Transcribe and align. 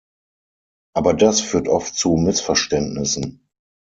Aber 0.95 1.13
das 1.13 1.41
führt 1.41 1.67
oft 1.67 1.93
zu 1.93 2.15
Missverständnissen. 2.15 3.47